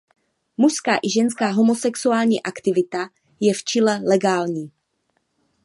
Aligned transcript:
Mužská 0.57 0.95
i 1.03 1.09
ženská 1.09 1.49
homosexuální 1.49 2.43
aktivita 2.43 3.09
je 3.39 3.53
v 3.53 3.63
Chile 3.63 4.01
legální. 4.03 4.71